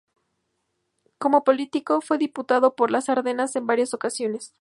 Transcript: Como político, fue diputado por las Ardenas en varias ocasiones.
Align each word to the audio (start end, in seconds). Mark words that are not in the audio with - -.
Como 1.19 1.43
político, 1.43 2.01
fue 2.01 2.17
diputado 2.17 2.75
por 2.75 2.89
las 2.89 3.07
Ardenas 3.07 3.55
en 3.55 3.67
varias 3.67 3.93
ocasiones. 3.93 4.49